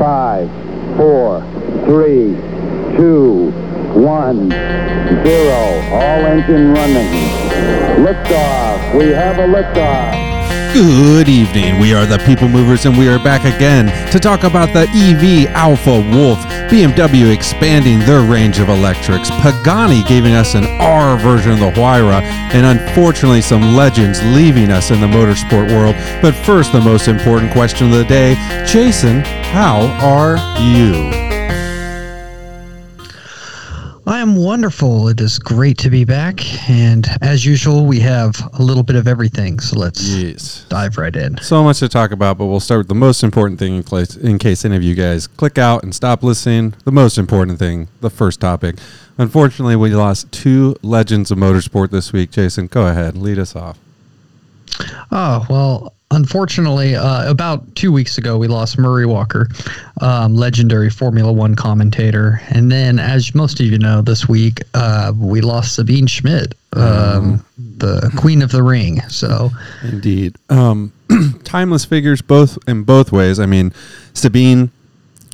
[0.00, 0.48] Five,
[0.96, 1.42] four,
[1.84, 2.34] three,
[2.96, 3.50] two,
[3.92, 5.60] one, zero.
[5.92, 7.06] All engine running.
[8.02, 8.98] Liftoff.
[8.98, 10.72] We have a liftoff.
[10.72, 11.78] Good evening.
[11.80, 15.48] We are the People Movers, and we are back again to talk about the EV
[15.48, 16.38] Alpha Wolf,
[16.70, 22.22] BMW expanding their range of electrics, Pagani giving us an R version of the Huayra,
[22.54, 25.94] and unfortunately some legends leaving us in the motorsport world.
[26.22, 31.10] But first, the most important question of the day Jason, how are you?
[34.06, 35.08] I am wonderful.
[35.08, 36.68] It is great to be back.
[36.68, 39.60] And as usual, we have a little bit of everything.
[39.60, 40.64] So let's Yes.
[40.68, 41.38] dive right in.
[41.42, 44.16] So much to talk about, but we'll start with the most important thing in case,
[44.16, 46.74] in case any of you guys click out and stop listening.
[46.84, 48.76] The most important thing, the first topic.
[49.18, 52.30] Unfortunately, we lost two legends of motorsport this week.
[52.32, 53.78] Jason, go ahead, lead us off.
[55.12, 59.48] Oh, well, unfortunately, uh, about two weeks ago, we lost Murray Walker,
[60.00, 62.40] um, legendary Formula One commentator.
[62.48, 67.44] And then, as most of you know, this week, uh, we lost Sabine Schmitz, um,
[67.58, 69.00] the queen of the ring.
[69.08, 69.50] So,
[69.82, 70.36] Indeed.
[70.48, 70.92] Um,
[71.44, 73.38] timeless figures both in both ways.
[73.40, 73.72] I mean,
[74.14, 74.70] Sabine,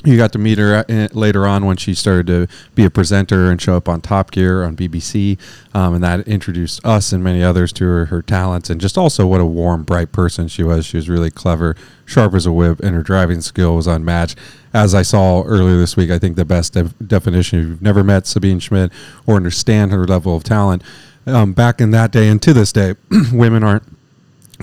[0.07, 3.61] you got to meet her later on when she started to be a presenter and
[3.61, 5.39] show up on Top Gear on BBC,
[5.75, 9.27] um, and that introduced us and many others to her, her talents and just also
[9.27, 10.87] what a warm, bright person she was.
[10.87, 14.39] She was really clever, sharp as a whip, and her driving skill was unmatched.
[14.73, 18.05] As I saw earlier this week, I think the best def- definition if you've never
[18.05, 18.95] met Sabine Schmitz
[19.27, 20.83] or understand her level of talent.
[21.27, 22.95] Um, back in that day and to this day,
[23.33, 23.83] women aren't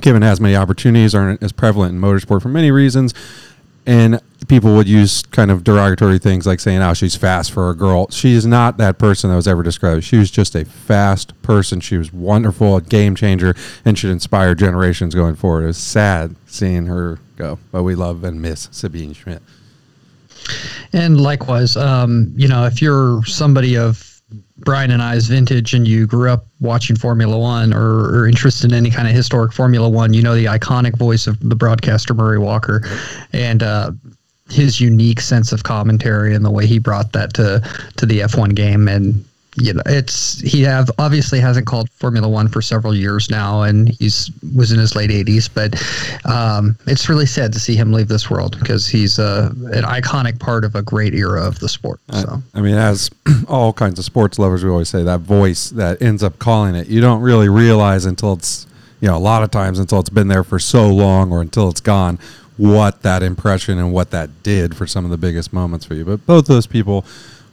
[0.02, 3.14] given as many opportunities aren't as prevalent in motorsport for many reasons
[3.86, 7.76] and people would use kind of derogatory things like saying oh she's fast for a
[7.76, 8.10] girl.
[8.10, 10.04] She is not that person that was ever described.
[10.04, 11.80] She was just a fast person.
[11.80, 15.64] She was wonderful a game changer and should inspire generations going forward.
[15.64, 19.44] It was sad seeing her go but we love and miss Sabine Schmitz.
[20.92, 24.13] And likewise, um, you know, if you're somebody of
[24.58, 28.72] Brian and I I's vintage and you grew up watching Formula One or, or interested
[28.72, 32.14] in any kind of historic Formula One, you know the iconic voice of the broadcaster
[32.14, 32.84] Murray Walker
[33.32, 33.92] and uh,
[34.50, 37.62] his unique sense of commentary and the way he brought that to
[37.98, 38.88] to the F1 game.
[38.88, 43.62] And you know, it's he have obviously hasn't called Formula One for several years now,
[43.62, 45.50] and he's was in his late 80s.
[45.54, 45.76] But
[46.32, 50.40] um, it's really sad to see him leave this world because he's uh, an iconic
[50.40, 52.00] part of a great era of the sport.
[52.12, 52.42] So.
[52.54, 53.10] I mean, as
[53.48, 56.88] all kinds of sports lovers, we always say that voice that ends up calling it,
[56.88, 58.68] you don't really realize until it's,
[59.02, 61.70] you know, a lot of times until it's been there for so long or until
[61.70, 62.18] it's gone,
[62.58, 66.06] what that impression and what that did for some of the biggest moments for you.
[66.06, 67.06] But both those people,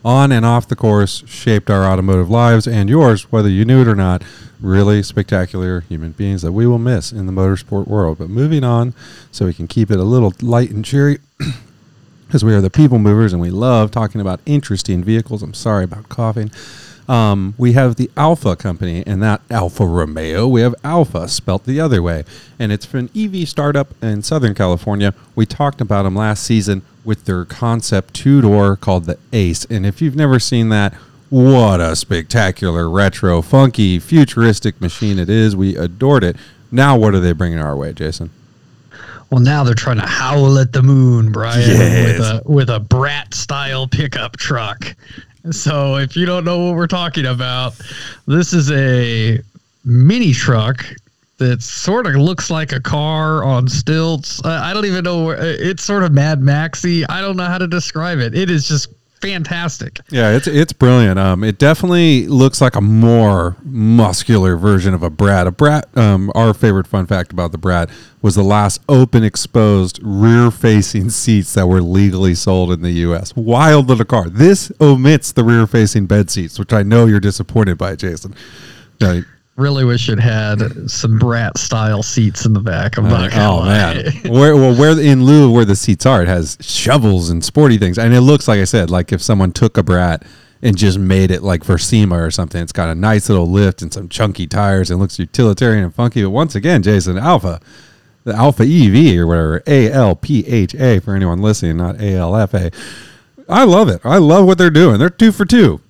[0.05, 3.88] on and off the course, shaped our automotive lives and yours, whether you knew it
[3.88, 4.22] or not.
[4.61, 8.19] Really spectacular human beings that we will miss in the motorsport world.
[8.19, 8.94] But moving on,
[9.33, 11.19] so we can keep it a little light and cheery
[12.27, 15.43] because we are the people movers and we love talking about interesting vehicles.
[15.43, 16.50] I'm sorry about coughing.
[17.10, 20.47] Um, we have the Alpha Company, and that Alfa Romeo.
[20.47, 22.22] We have Alpha spelt the other way,
[22.56, 25.12] and it's an EV startup in Southern California.
[25.34, 29.65] We talked about them last season with their concept two door called the Ace.
[29.66, 30.94] And if you've never seen that,
[31.28, 35.55] what a spectacular, retro, funky, futuristic machine it is.
[35.55, 36.37] We adored it.
[36.72, 38.31] Now, what are they bringing our way, Jason?
[39.31, 42.19] Well, now they're trying to howl at the moon, Brian, Yes.
[42.19, 44.97] with a with a brat style pickup truck.
[45.53, 47.75] So, if you don't know what we're talking about,
[48.27, 49.41] this is a
[49.84, 50.84] mini truck
[51.41, 54.41] that sort of looks like a car on stilts.
[54.45, 55.25] Uh, I don't even know.
[55.25, 57.05] Where, it's sort of Mad Maxy.
[57.06, 58.34] I don't know how to describe it.
[58.34, 58.89] It is just
[59.23, 60.01] fantastic.
[60.11, 61.19] Yeah, it's it's brilliant.
[61.19, 65.47] Um, it definitely looks like a more muscular version of a Brat.
[65.47, 65.89] A Brat.
[65.97, 67.89] Um, our favorite fun fact about the Brat
[68.21, 73.34] was the last open, exposed, rear-facing seats that were legally sold in the U.S.
[73.34, 74.28] Wild little car.
[74.28, 78.34] This omits the rear-facing bed seats, which I know you're disappointed by, Jason.
[78.99, 79.22] Yeah,
[79.60, 82.97] Really wish it had some brat style seats in the back.
[82.97, 83.66] I'm not gonna oh lie.
[83.66, 87.44] man, where well where in lieu of where the seats are, it has shovels and
[87.44, 90.24] sporty things, and it looks like I said, like if someone took a brat
[90.62, 92.62] and just made it like for SEMA or something.
[92.62, 96.22] It's got a nice little lift and some chunky tires and looks utilitarian and funky.
[96.22, 97.60] But once again, Jason, Alpha,
[98.24, 102.15] the Alpha EV or whatever, A L P H A for anyone listening, not A
[102.15, 102.71] L F A.
[103.48, 104.01] I love it.
[104.04, 104.98] I love what they're doing.
[104.98, 105.80] They're two for two.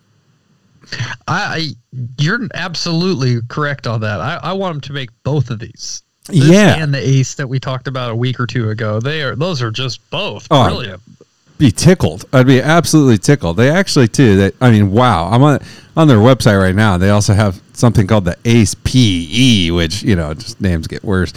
[1.28, 1.70] I,
[2.18, 4.20] you're absolutely correct on that.
[4.20, 6.02] I, I want them to make both of these.
[6.26, 6.82] This Yeah.
[6.82, 9.00] and the Ace that we talked about a week or two ago.
[9.00, 11.00] They are those are just both Oh, brilliant.
[11.58, 12.24] be tickled.
[12.32, 13.56] I'd be absolutely tickled.
[13.56, 14.36] They actually too.
[14.36, 15.28] That I mean, wow.
[15.30, 15.60] I'm on
[15.96, 16.98] on their website right now.
[16.98, 21.32] They also have something called the Ace PE, which you know, just names get worse.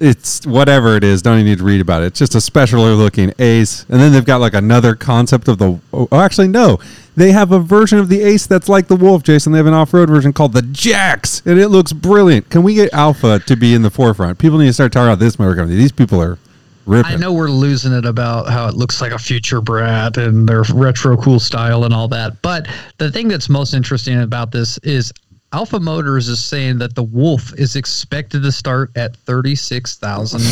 [0.00, 1.22] It's whatever it is.
[1.22, 2.06] Don't even need to read about it.
[2.06, 5.80] It's just a specialer looking Ace, and then they've got like another concept of the.
[5.92, 6.78] Oh, actually, no,
[7.16, 9.22] they have a version of the Ace that's like the Wolf.
[9.22, 12.50] Jason, they have an off-road version called the Jax, and it looks brilliant.
[12.50, 14.38] Can we get Alpha to be in the forefront?
[14.38, 15.76] People need to start talking about this motor company.
[15.76, 16.38] These people are
[16.86, 17.12] ripping.
[17.12, 20.62] I know we're losing it about how it looks like a future brat and their
[20.74, 22.42] retro cool style and all that.
[22.42, 22.68] But
[22.98, 25.12] the thing that's most interesting about this is
[25.54, 30.42] Alpha Motors is saying that the Wolf is expected to start at thirty six thousand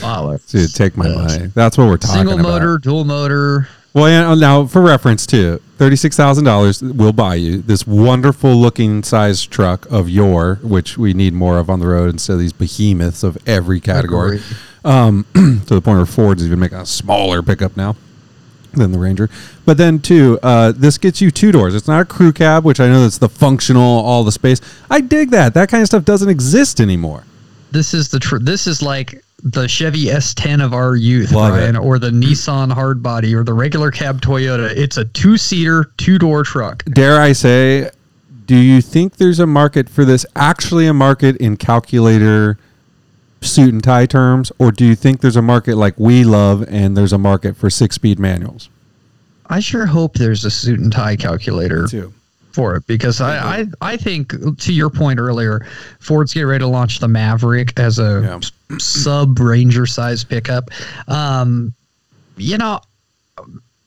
[0.00, 0.44] dollars.
[0.46, 1.46] Dude, take my money.
[1.54, 2.62] That's what we're talking Single about.
[2.62, 3.68] motor, dual motor.
[3.94, 9.46] Well, yeah, now for reference too, thirty-six thousand dollars will buy you this wonderful-looking size
[9.46, 13.22] truck of your, which we need more of on the road instead of these behemoths
[13.22, 14.40] of every category.
[14.84, 17.94] Um, to the point where Ford's even making a smaller pickup now
[18.72, 19.28] than the Ranger.
[19.64, 21.74] But then too, uh, this gets you two doors.
[21.74, 24.60] It's not a crew cab, which I know that's the functional, all the space.
[24.90, 25.54] I dig that.
[25.54, 27.24] That kind of stuff doesn't exist anymore.
[27.70, 31.76] This is the tr- this is like the Chevy S10 of our youth, Love Brian,
[31.76, 31.78] it.
[31.78, 34.68] or the Nissan Hardbody, or the regular cab Toyota.
[34.76, 36.84] It's a two seater, two door truck.
[36.86, 37.90] dare I say,
[38.46, 40.24] do you think there's a market for this?
[40.34, 42.58] Actually, a market in calculator
[43.40, 46.96] suit and tie terms, or do you think there's a market like we love and
[46.96, 48.68] there's a market for six speed manuals?
[49.46, 52.12] I sure hope there's a suit and tie calculator Too.
[52.52, 55.66] for it because I, I I think to your point earlier,
[56.00, 58.40] Ford's getting ready to launch the Maverick as a
[58.78, 60.70] sub Ranger size pickup.
[61.06, 61.72] Um,
[62.36, 62.80] you know,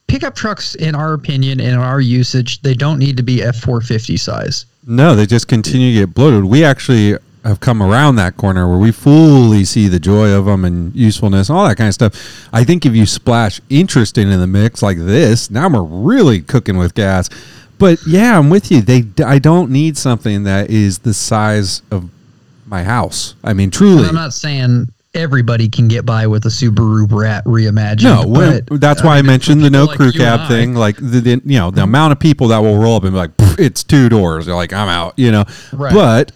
[0.08, 3.82] pickup trucks, in our opinion, in our usage, they don't need to be F four
[3.82, 4.66] fifty size.
[4.88, 6.46] No, they just continue to get bloated.
[6.46, 10.64] We actually have come around that corner where we fully see the joy of them
[10.64, 12.50] and usefulness and all that kind of stuff.
[12.54, 16.78] I think if you splash interesting in the mix like this, now we're really cooking
[16.78, 17.30] with gas.
[17.80, 18.82] But yeah, I'm with you.
[18.82, 22.10] They, I don't need something that is the size of
[22.68, 23.34] my house.
[23.44, 24.00] I mean, truly.
[24.00, 28.04] And I'm not saying everybody can get by with a Subaru Brat reimagined.
[28.04, 30.76] No, well, but, that's why I mean, mentioned the no people crew like cab thing.
[30.76, 31.86] Like the, the you know the mhm.
[31.86, 34.46] amount of people that will roll up and be like, it's two doors.
[34.46, 35.14] They're like, I'm out.
[35.18, 35.94] You know, Right.
[35.94, 36.32] but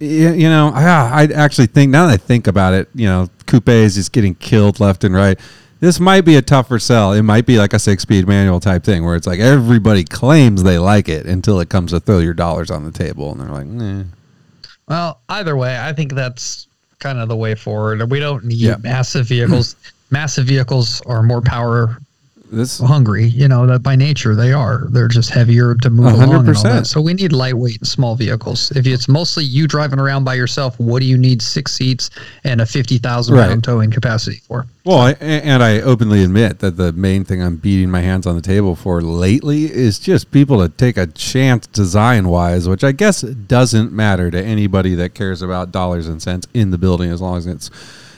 [0.00, 3.96] you know, I, I actually think now that I think about it, you know, coupes
[3.96, 5.38] is getting killed left and right.
[5.80, 7.12] This might be a tougher sell.
[7.12, 10.78] It might be like a six-speed manual type thing where it's like everybody claims they
[10.78, 13.66] like it until it comes to throw your dollars on the table, and they're like,
[13.66, 14.04] nah.
[14.88, 16.66] Well, either way, I think that's
[16.98, 18.10] kind of the way forward.
[18.10, 18.76] We don't need Yeah.
[18.82, 19.76] massive vehicles.
[20.10, 21.98] massive vehicles are more power
[22.50, 23.26] this hungry.
[23.26, 24.86] You know that by nature they are.
[24.90, 26.48] They're just heavier to move A hundred along.
[26.48, 26.86] And all that.
[26.86, 28.70] So we need lightweight and small vehicles.
[28.72, 32.10] If it's mostly you driving around by yourself, what do you need six seats
[32.44, 33.48] and a fifty thousand Right.
[33.48, 34.66] pound towing capacity for?
[34.84, 38.34] Well, I, and I openly admit that the main thing I'm beating my hands on
[38.34, 42.92] the table for lately is just people to take a chance design wise, which I
[42.92, 47.20] guess doesn't matter to anybody that cares about dollars and cents in the building as
[47.20, 47.70] long as it's,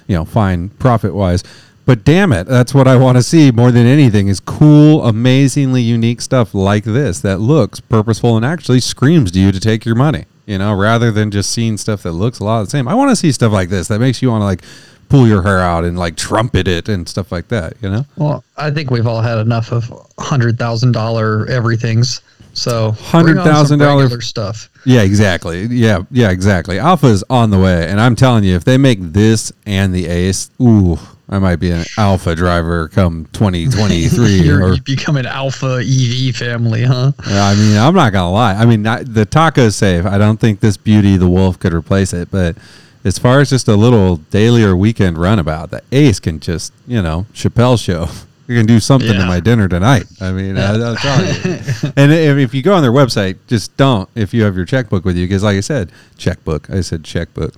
[0.07, 1.43] you know, fine profit wise.
[1.85, 5.83] But damn it, that's what I want to see more than anything is cool, amazingly
[5.83, 9.97] unique stuff like this that looks purposeful and actually screams to you to take your
[9.97, 12.87] money, you know, rather than just seeing stuff that looks a lot the same.
[12.87, 14.63] I want to see stuff like this that makes you want to like
[15.09, 18.07] pull your hair out and like trumpet it and stuff like that, you know?
[18.17, 22.21] Well, I think we've all had enough of hundred thousand dollar everything's.
[22.55, 24.69] So some $100,000 regular stuff.
[24.85, 25.63] Yeah, exactly.
[25.67, 26.79] Yeah, yeah, exactly.
[26.79, 30.07] Alpha is on the way, and I'm telling you, if they make this and the
[30.07, 30.99] Ace, ooh,
[31.33, 34.43] I might be an Alpha driver come 2023.
[34.43, 37.13] You're, or become an alpha EV family, huh?
[37.25, 38.53] I mean, I'm not gonna lie.
[38.53, 40.05] I mean, not, the Taco is safe.
[40.05, 42.31] I don't think this Beauty, the Wolf, could replace it.
[42.31, 42.57] But
[43.03, 47.01] as far as just a little daily or weekend runabout, the Ace can just, you
[47.01, 48.09] know, Chappelle show.
[48.49, 50.05] You can do something to my dinner tonight.
[50.21, 51.93] I mean, I, I'm telling you.
[51.97, 55.05] and if, if you go on their website, just don't if you have your checkbook
[55.07, 56.69] with you, because like I said, checkbook.
[56.69, 57.55] I said checkbook.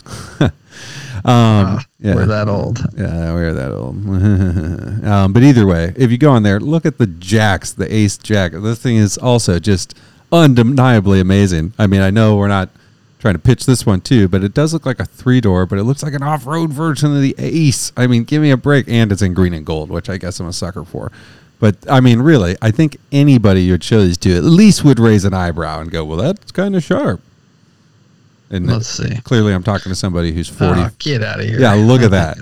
[1.25, 2.15] Um, yeah.
[2.15, 2.79] We're that old.
[2.97, 3.97] Yeah, we're that old.
[5.07, 8.19] um, but either way, if you go on there, look at the Jax, the Ace
[8.19, 8.53] Jack.
[8.53, 9.97] This thing is also just
[10.31, 11.73] undeniably amazing.
[11.79, 12.69] I mean, I know we're not
[13.21, 15.79] trying to pitch this one too, but it does look like a three door, but
[15.79, 17.91] it looks like an off road version of the Ace.
[17.97, 18.87] I mean, give me a break.
[18.87, 21.11] And it's in green and gold, which I guess I'm a sucker for.
[21.59, 25.25] But I mean, really, I think anybody you'd show these to at least would raise
[25.25, 27.23] an eyebrow and go, well, that's kind of sharp.
[28.55, 29.17] And Let's see.
[29.25, 31.61] Clearly, I'm talking to somebody who's 40, Oh, get out of here.
[31.61, 32.39] yeah, look at that.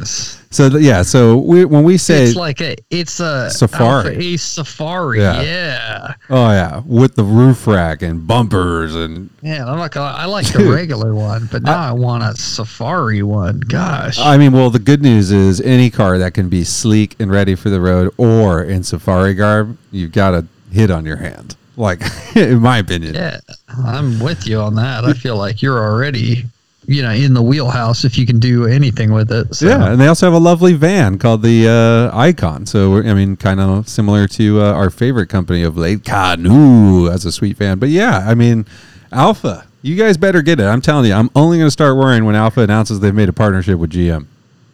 [0.52, 4.16] So th- yeah, so we, when we say It's like a it's a Safari.
[4.34, 5.20] Ace Safari.
[5.20, 5.40] Yeah.
[5.42, 6.14] Yeah.
[6.28, 10.70] oh yeah, with the roof rack and bumpers and Yeah, I'm not I like the
[10.70, 13.60] regular one, but now I, want a Safari one.
[13.60, 14.18] Gosh.
[14.18, 17.54] I mean, well, the good news is any car that can be sleek and ready
[17.54, 21.56] for the road or in safari garb, you've got a hit on your hand.
[21.76, 22.02] Like
[22.36, 23.14] in my opinion.
[23.14, 25.04] yeah, I'm with you on that.
[25.04, 26.44] I feel like you're already
[26.86, 29.54] you know in the wheelhouse if you can do anything with it.
[29.54, 29.68] So.
[29.68, 32.66] Yeah, and they also have a lovely van called the uh, Icon.
[32.66, 37.10] So we're, I mean, kind of similar to uh, our favorite company of late, Canoo,
[37.10, 37.78] as a sweet fan.
[37.78, 38.66] But yeah, I mean,
[39.10, 40.64] Alpha, you guys better get it.
[40.64, 43.32] I'm telling you, I'm only going to start worrying when Alpha announces they've made a
[43.32, 44.26] partnership with GM.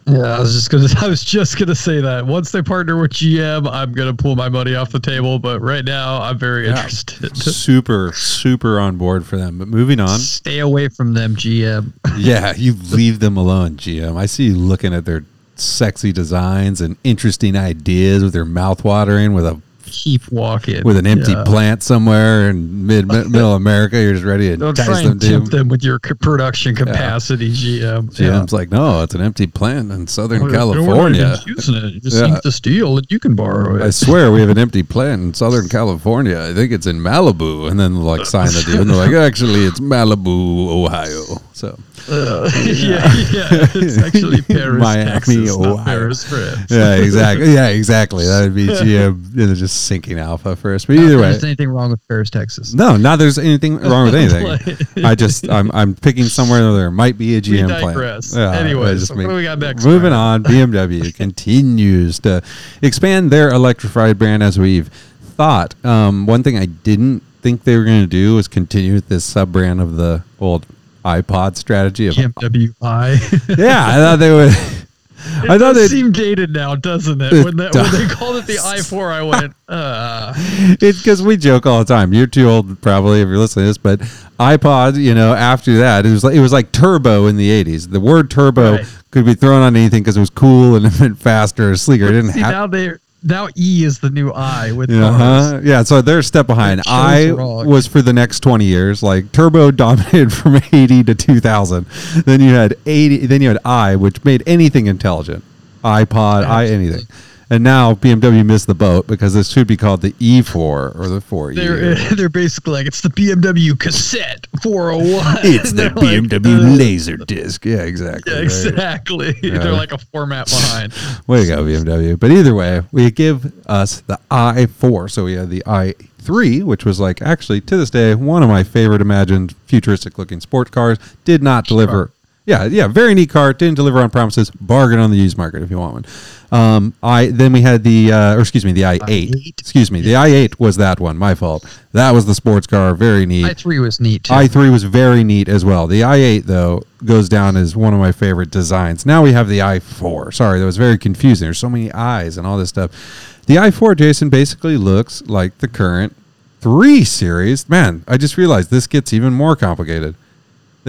[0.09, 0.87] Yeah, I was just gonna.
[1.01, 4.49] I was just gonna say that once they partner with GM, I'm gonna pull my
[4.49, 5.39] money off the table.
[5.39, 6.75] But right now, I'm very Yeah.
[6.77, 7.35] interested.
[7.37, 9.57] super, super on board for them.
[9.59, 11.93] But moving on, Stay away from them, GM.
[12.17, 14.17] yeah, you leave them alone, GM.
[14.17, 15.23] I see you looking at their
[15.55, 21.05] sexy designs and interesting ideas with their mouth watering with a Keep walking with an
[21.07, 21.43] empty Yeah.
[21.45, 24.01] plant somewhere in mid middle America.
[24.01, 25.29] You're just ready to Don't try them and to.
[25.29, 28.01] tempt them with your production capacity, yeah.
[28.01, 28.09] GM.
[28.15, 31.37] GM's like, no, it's an empty plant in Southern Well, no, we're not California.
[31.47, 31.93] using it.
[31.95, 32.39] You just Yeah.
[32.39, 33.81] to steal and you can borrow it.
[33.81, 36.39] I swear we have an empty plant in Southern California.
[36.39, 37.69] I think it's in Malibu.
[37.69, 38.81] And then like sign the deal.
[38.81, 41.41] And they're like, actually, it's Malibu, Ohio.
[41.59, 41.77] So
[42.09, 43.67] Uh, yeah, yeah.
[43.75, 46.71] It's actually Paris, Miami, Texas, not Paris, France.
[46.71, 47.53] yeah, exactly.
[47.53, 48.25] Yeah, exactly.
[48.25, 50.87] That would be GM you know, just sinking alpha first.
[50.87, 52.73] But either Not that way, There's anything wrong with Paris, Texas.
[52.73, 55.03] no, not there's anything wrong with anything.
[55.05, 57.83] I just I'm I'm picking somewhere where there might be a We GM plant.
[57.87, 58.33] digress.
[58.35, 59.83] Yeah, Anyways, I just what do we got next?
[59.83, 60.13] Moving Brian?
[60.13, 62.41] on, BMW continues to
[62.81, 65.75] expand their electrified brand as we've thought.
[65.85, 69.23] Um, one thing I didn't think they were going to do was continue with this
[69.25, 70.65] sub brand of the old
[71.05, 72.07] iPod strategy.
[72.07, 73.57] Of, GMWI.
[73.57, 74.51] yeah, I thought they would.
[74.51, 75.97] It I thought does they.
[75.97, 77.33] seem dated now, doesn't it?
[77.33, 80.33] It When, that, when they called it the i4, I went, uh,
[80.81, 82.13] It's because we joke all the time.
[82.13, 83.77] You're too old, probably, if you're listening to this.
[83.77, 83.99] But
[84.39, 87.91] iPod, you know, after that, it was like it was like turbo in the '80s.
[87.91, 88.85] The word turbo Right.
[89.11, 92.05] could be thrown on anything because it was cool and it meant faster or sleeker.
[92.05, 95.61] It didn't see, have now they now E is the new I with uh-huh.
[95.63, 95.83] yeah.
[95.83, 96.81] So they're a step behind.
[96.87, 97.67] I wrong.
[97.67, 99.03] was for the next twenty years.
[99.03, 101.85] Like Turbo dominated from eighty to two thousand.
[102.25, 103.25] Then you had eighty.
[103.25, 105.43] Then you had I, which made anything intelligent.
[105.83, 107.07] iPod, I anything.
[107.51, 111.19] And now BMW missed the boat because this should be called the E4 or the
[111.19, 111.55] 4E.
[111.55, 115.37] They're they're basically like it's the BMW cassette 401.
[115.43, 117.65] it's the They're like, BMW uh, laser disc.
[117.65, 118.31] Yeah, exactly.
[118.31, 118.43] Yeah, right.
[118.45, 119.35] exactly.
[119.49, 119.59] Yeah.
[119.59, 120.93] They're like a format behind.
[121.25, 122.19] Way to go, BMW.
[122.19, 125.09] But either way, we give us the i4.
[125.09, 128.63] So we had the i3, which was like actually to this day one of my
[128.63, 130.99] favorite imagined futuristic looking sports cars.
[131.25, 132.11] Did not deliver.
[132.49, 133.53] Yeah, yeah, very neat car.
[133.53, 134.49] Didn't deliver on promises.
[134.49, 136.05] Bargain on the used market if you want one.
[136.51, 139.01] Um, I then we had the uh, or excuse me the i8.
[139.01, 139.59] i8?
[139.59, 141.15] Excuse me, the i8 was that one.
[141.15, 141.63] My fault.
[141.91, 142.95] That was the sports car.
[142.95, 143.45] Very neat.
[143.45, 144.33] i3 was neat too.
[144.33, 145.85] i3 was very neat as well.
[145.85, 149.05] The i8 though goes down as one of my favorite designs.
[149.05, 150.33] Now we have the i4.
[150.33, 151.45] Sorry, that was very confusing.
[151.45, 153.43] There's so many i's and all this stuff.
[153.45, 156.15] The i4, Jason, basically looks like the current
[156.61, 157.69] 3 series.
[157.69, 160.15] Man, I just realized this gets even more complicated.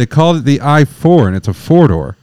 [0.01, 2.17] They called it the i4 and it's a four door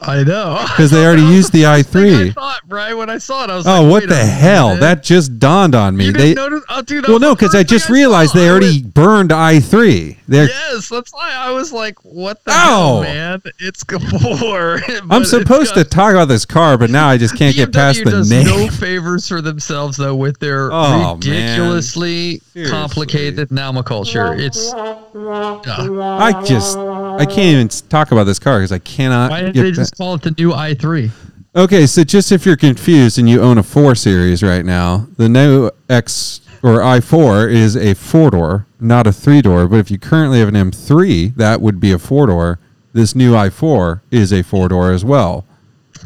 [0.00, 0.58] I know.
[0.68, 2.34] because they already used the I i3.
[2.34, 4.70] thought, Brian, when I saw it, I was Oh, like, what the hell?
[4.70, 4.80] minute.
[4.80, 6.06] That just dawned on me.
[6.06, 6.62] You They notice?
[6.68, 8.38] Oh, dude, well, no, because I just realized saw.
[8.40, 10.16] they I already burned i3.
[10.26, 12.54] They're Yes, that's why I was like, "What the Ow!
[12.54, 13.42] hell, man?
[13.58, 17.72] It's Gabor." I'm supposed to talk about this car, but now I just can't get
[17.72, 18.46] past BMW the name.
[18.46, 24.34] no favors for themselves though with their Oh, ridiculously complicated nomenclature.
[24.34, 24.72] It's.
[24.74, 29.30] I just I can't even talk about this car because I cannot.
[29.30, 31.10] why didn't get they just call it the new i3?
[31.56, 35.28] okay, so just if you're confused and you own a four series right now, the
[35.28, 39.68] new X or i4 is a four door, not a three door.
[39.68, 42.58] But if you currently have an M3, that would be a four door.
[42.94, 45.44] This new i4 is a four door as well,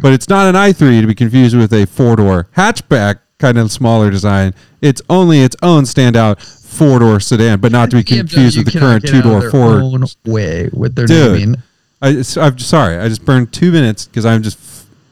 [0.03, 3.71] but it's not an i3 to be confused with a four door hatchback kind of
[3.71, 4.53] smaller design.
[4.83, 8.81] It's only its own standout four door sedan, but not to be confused with the
[8.81, 11.39] current two door four own way with their Dude.
[11.39, 11.63] naming.
[12.03, 12.09] I,
[12.41, 12.99] i'm sorry.
[12.99, 14.59] I just burned two minutes because I'm just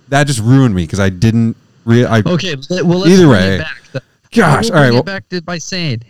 [0.08, 1.56] that just ruined me because I didn't.
[1.84, 3.62] Re- I, Okay, well, let's Either way.
[4.32, 4.62] It back.
[4.62, 4.62] then.
[4.62, 6.02] Gosh, all right, well- back to by saying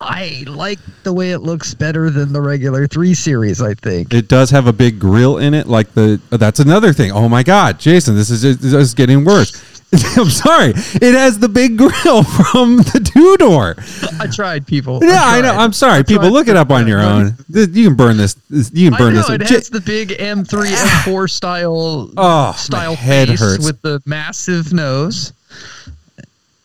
[0.00, 3.62] I like the way it looks better than the regular three series.
[3.62, 4.12] I think.
[4.12, 6.20] It does have a big grill in it, like the.
[6.30, 7.10] Uh, that's another thing.
[7.12, 9.52] Oh my God, Jason, this is this is getting worse.
[10.18, 10.70] I'm sorry.
[10.76, 13.76] It has the big grill from the two door.
[14.18, 14.98] I tried, people.
[15.00, 15.52] Yeah, I know.
[15.52, 15.64] tried.
[15.64, 15.98] I'm sorry.
[16.00, 17.36] I People, look it up on your own.
[17.48, 18.36] You can burn this.
[18.50, 19.30] You can I burn know this.
[19.30, 21.02] it has the big M3, ah.
[21.06, 23.64] M4 style Oh, style head face hurts.
[23.64, 25.32] with the massive nose.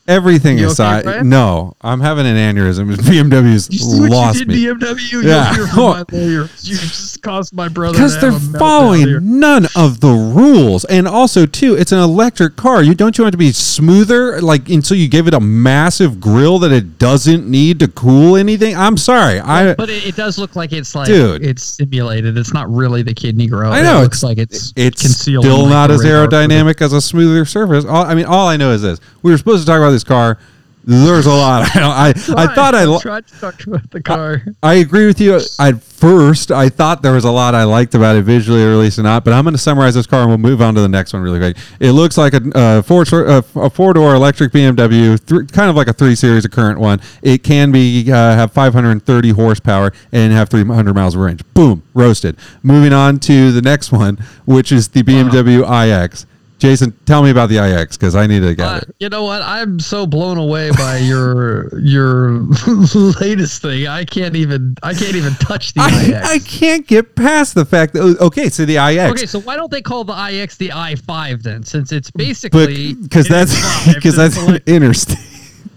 [0.10, 1.30] Everything You aside, Brian?
[1.30, 2.94] no, I'm having an aneurysm.
[2.96, 4.66] BMW's You lost you me.
[4.66, 5.24] BMW?
[5.24, 5.54] Yeah.
[5.76, 6.42] My lawyer.
[6.62, 8.52] You just caused my brother Because they're have a meltdown
[8.98, 9.20] here.
[9.20, 12.82] following none of the rules, and also too, it's an electric car.
[12.84, 16.20] You don't you want it to be smoother, like until you give it a massive
[16.20, 18.76] grill that it doesn't need to cool anything.
[18.76, 21.44] I'm sorry, I But it, it does look like it's like Dude.
[21.44, 22.38] it's simulated.
[22.38, 23.74] It's not really the kidney growth.
[23.74, 25.44] I know It it's looks like it's it's concealed.
[25.46, 27.86] still like, not as aerodynamic as a smoother surface.
[27.86, 29.99] All, I mean, all I know is this: we were supposed to talk about this
[30.04, 30.38] car.
[30.86, 31.70] There's a lot.
[31.76, 34.44] I I, I thought I li- try to talk about the car.
[34.64, 35.40] I agree with you.
[35.60, 38.78] At first, I thought there was a lot I liked about it visually, or at
[38.78, 39.24] least not.
[39.24, 41.22] But I'm going to summarize this car, and we'll move on to the next one
[41.22, 41.58] really quick.
[41.80, 45.76] It looks like a uh, four uh, a four door electric BMW, th- kind of
[45.76, 47.02] like a three series, a current one.
[47.22, 51.44] It can be uh, have 530 horsepower and have 300 miles of range.
[51.54, 52.38] Boom, roasted.
[52.64, 55.62] Moving on to the next one, which is the BMW
[56.04, 56.26] iX.
[56.60, 58.96] Jason, tell me about the iX because I need to get Uh, it.
[59.00, 59.42] you know what?
[59.42, 62.32] I'm so blown away by your your
[63.22, 63.88] latest thing.
[63.88, 66.30] I can't even I can't even touch the I, iX.
[66.30, 69.12] I can't get past the fact that okay, so the iX.
[69.14, 71.64] Okay, so why don't they call the iX the i5 then?
[71.64, 73.54] Since it's basically because that's
[73.94, 75.18] because that's an interstate.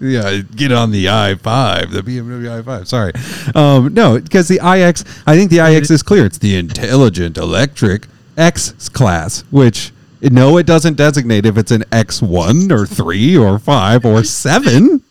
[0.00, 2.88] Yeah, get on the i5, the BMW i5.
[2.88, 3.12] Sorry,
[3.54, 5.04] um, no, because the iX.
[5.28, 6.26] I think the iX is clear.
[6.26, 9.92] It's the intelligent electric X class, which
[10.30, 15.02] no, it doesn't designate if it's an X1 or three or five or seven.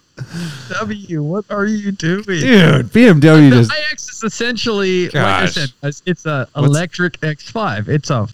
[0.79, 1.23] W.
[1.23, 2.23] What are you doing?
[2.23, 5.53] Dude, BMW the just iX is essentially, like I Gosh.
[5.53, 5.71] said,
[6.05, 7.87] it's- a electric X5.
[7.87, 8.27] It's a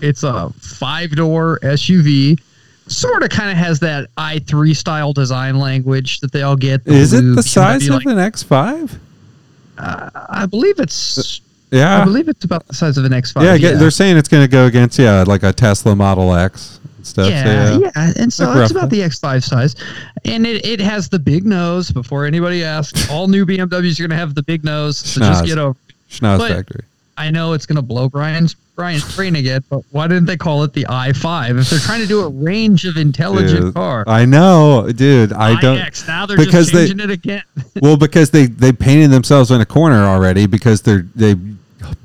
[0.00, 2.38] it's a five door SUV.
[2.88, 6.84] Sort of kind of has that i3 style design language that they all get.
[6.86, 8.98] is it the size of like- an X5?
[9.78, 11.18] I believe it's.
[11.18, 13.42] Uh, I believe it's about the size of an X5.
[13.42, 13.56] yeah.
[13.56, 17.06] Get- They're saying it's going to go against yeah, like a Tesla Model X and
[17.06, 17.26] stuff.
[17.26, 19.76] so Yeah, yeah, and so it's about the X5 size,
[20.24, 21.90] and it, it has the big nose.
[21.90, 25.44] Before anybody asks, all new BMWs are going to have the big nose, so just
[25.46, 25.78] get over.
[26.10, 26.84] Schnoz But- Factory.
[27.18, 30.62] I know it's going to blow Brian's Brian's brain again, but why didn't they call
[30.64, 34.04] it the i5 if they're trying to do a range of intelligent Dude, car?
[34.06, 35.34] I know, dude.
[35.34, 36.06] I don't.
[36.08, 37.42] now they're because just they- it again.
[37.82, 41.34] well, because they they painted themselves in a corner already because they're they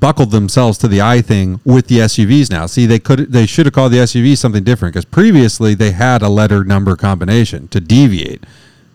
[0.00, 2.66] buckled themselves to the i thing with the SUVs now.
[2.66, 6.22] See, they could they should have called the SUV something different because previously they had
[6.22, 8.44] a letter number combination to deviate.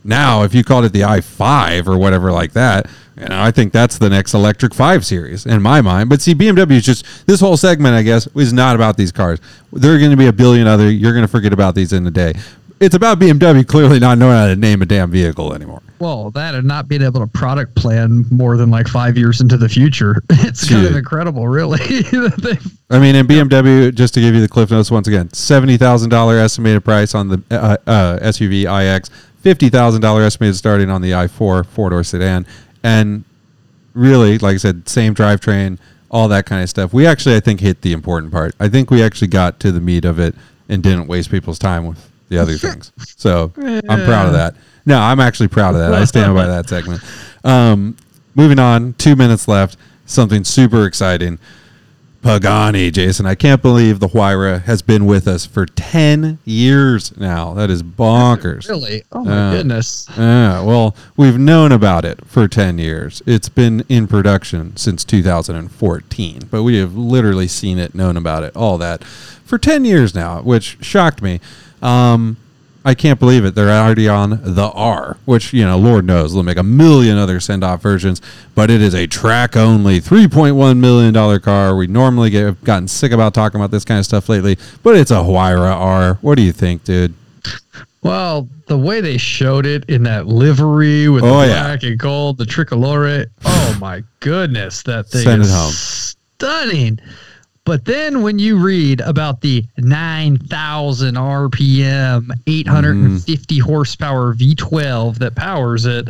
[0.04, 3.72] Now, if you called it the i5 or whatever like that, you know, I think
[3.72, 6.10] that's the next electric 5 series in my mind.
[6.10, 9.40] But see, BMW is just this whole segment, I guess, is not about these cars.
[9.72, 10.90] There are going to be a billion other.
[10.90, 12.34] You're going to forget about these in a day.
[12.82, 15.84] It's about BMW clearly not knowing how to name a damn vehicle anymore.
[16.00, 19.56] well, that and not being able to product plan more than like five years into
[19.56, 20.24] the future.
[20.32, 21.80] It's kind of incredible, really.
[22.90, 26.10] I mean, in BMW, just to give you the cliff notes once again, seventy thousand
[26.10, 29.10] dollar estimated price on the uh, uh, SUV iX,
[29.42, 32.48] fifty thousand dollar estimated starting on the i4 four door sedan,
[32.84, 33.24] and
[33.94, 35.78] really, like I said, same drivetrain,
[36.10, 36.94] all that kind of stuff.
[36.94, 38.56] We actually, I think, hit the important part.
[38.60, 40.34] I think we actually got to the meat of it
[40.68, 42.92] and didn't waste people's time with the other things.
[43.18, 44.56] So I'm proud of that.
[44.86, 45.94] No, I'm actually proud of that.
[45.94, 47.04] I stand by that segment.
[47.44, 47.96] Um,
[48.34, 49.78] moving on, two minutes left.
[50.08, 51.38] Something super exciting.
[52.24, 53.26] Pagani, Jason.
[53.26, 57.54] I can't believe the Huayra has been with us for 10 years now.
[57.56, 58.70] That is bonkers.
[58.70, 59.04] really?
[59.12, 60.08] Oh my Uh, goodness.
[60.16, 63.24] Yeah, well, we've known about it for 10 years.
[63.26, 68.56] It's been in production since 2014, but we have literally seen it, known about it,
[68.56, 71.40] all that for 10 years now, which shocked me.
[71.82, 72.38] Um,
[72.84, 73.54] I can't believe it.
[73.54, 77.40] They're already on the R, which, you know, Lord knows they'll make a million other
[77.40, 78.22] send off versions,
[78.56, 81.76] but it is a track only $3.1 million car.
[81.76, 84.96] We normally get have gotten sick about talking about this kind of stuff lately, but
[84.98, 86.16] it's a Huayra R.
[86.22, 87.14] What do you think, dude?
[88.02, 91.64] Well, the way they showed it in that livery with Oh, the yeah.
[91.64, 93.28] black and gold, the tricolore.
[93.46, 95.54] Oh my goodness, that thing Send is
[96.18, 97.00] stunning.
[97.64, 103.70] But then when you read about the 9,000 RPM, 850 Mm-hmm.
[103.70, 106.08] horsepower V12 that powers it,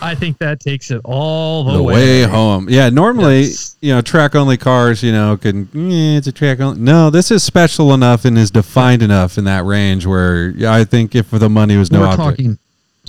[0.00, 2.22] I think that takes it all the, the way.
[2.22, 2.30] way.
[2.30, 2.68] home.
[2.70, 3.76] Yeah, normally, Yes.
[3.80, 6.80] you know, track only cars, you know, can eh, it's a track only.
[6.80, 11.16] No, this is special enough and is defined enough in that range where I think
[11.16, 12.22] if the money was no we're object.
[12.38, 12.58] talking,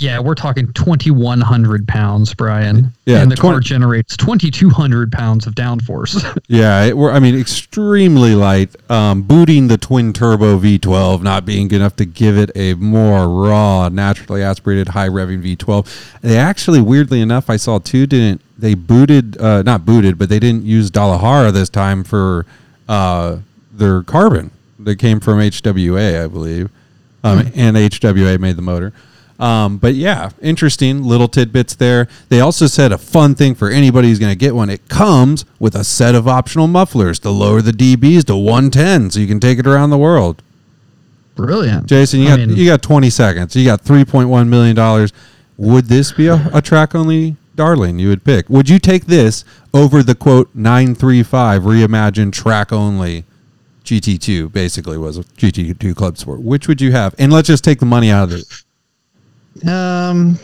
[0.01, 2.93] yeah, we're talking 2,100 pounds, Brian.
[3.05, 6.25] Yeah, and the 20 car generates 2,200 pounds of downforce.
[6.47, 8.75] Yeah, it, we're, I mean, extremely light.
[8.89, 13.27] Um, booting the twin turbo V12, not being good enough to give it a more
[13.27, 16.21] raw, naturally aspirated, high revving V12.
[16.21, 18.41] They actually, weirdly enough, I saw two didn't.
[18.57, 22.45] They booted, uh, not booted, but they didn't use Dallara this time for
[22.87, 23.37] uh,
[23.71, 24.51] their carbon.
[24.79, 26.69] They came from HWA, I believe,
[27.23, 28.93] um, and HWA made the motor.
[29.39, 32.09] Um, but yeah, interesting little tidbits there.
[32.27, 34.69] They also said a fun thing for anybody who's going to get one.
[34.69, 39.19] It comes with a set of optional mufflers to lower the dBs to 110, so
[39.19, 40.43] you can take it around the world.
[41.35, 43.55] Brilliant, Jason, you I got mean, you got 20 seconds.
[43.55, 45.13] You got 3.1 million dollars.
[45.55, 48.49] Would this be a, a track only darling you would pick?
[48.49, 53.23] Would you take this over the quote 935 reimagined track only
[53.83, 56.41] GT2 basically was a GT2 Club Sport?
[56.41, 57.15] Which would you have?
[57.17, 58.63] And let's just take the money out of it.
[59.67, 60.37] Um,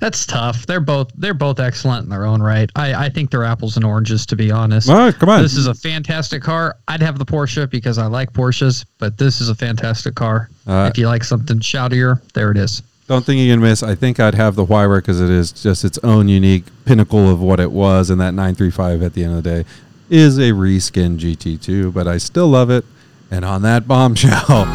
[0.00, 0.66] that's tough.
[0.66, 2.70] They're both they're both excellent in their own right.
[2.74, 4.88] I, I think they're apples and oranges to be honest.
[4.88, 5.42] All right, come on.
[5.42, 6.76] This is a fantastic car.
[6.88, 10.48] I'd have the Porsche because I like Porsches, but this is a fantastic car.
[10.66, 12.82] Uh, if you like something shoutier, there it is.
[13.08, 13.82] Don't think you can miss.
[13.82, 17.40] I think I'd have the Huayra because it is just its own unique pinnacle of
[17.40, 19.68] what it was, and that 935 at the end of the day
[20.08, 22.84] is a reskin GT2, but I still love it.
[23.32, 24.66] And on that bombshell,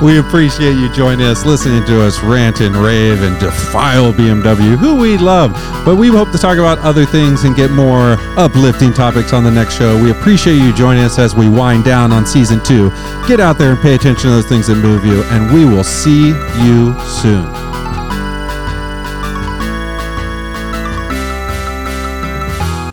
[0.02, 4.96] we appreciate you joining us, listening to us rant and rave and defile BMW, who
[4.96, 5.52] we love.
[5.84, 9.50] But we hope to talk about other things and get more uplifting topics on the
[9.50, 10.02] next show.
[10.02, 12.88] We appreciate you joining us as we wind down on season two.
[13.28, 15.84] Get out there and pay attention to those things that move you, and we will
[15.84, 17.75] see you soon.